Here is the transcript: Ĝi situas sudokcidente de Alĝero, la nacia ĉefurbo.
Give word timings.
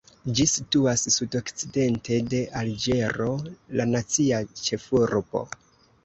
Ĝi 0.37 0.45
situas 0.51 1.01
sudokcidente 1.15 2.17
de 2.31 2.39
Alĝero, 2.61 3.27
la 3.81 3.85
nacia 3.91 4.39
ĉefurbo. 4.69 5.43